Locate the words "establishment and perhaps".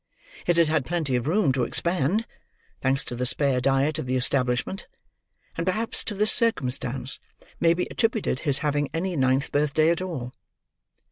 4.15-6.03